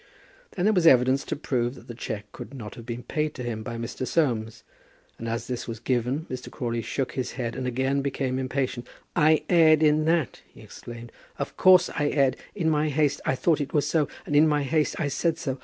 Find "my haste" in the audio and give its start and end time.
12.67-13.21, 14.47-14.95